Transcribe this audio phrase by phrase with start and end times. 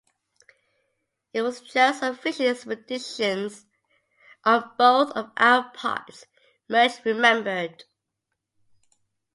[1.31, 3.51] "It was just a fishing expedition
[4.43, 6.25] on both of our parts,"
[6.67, 7.83] Murch remembered.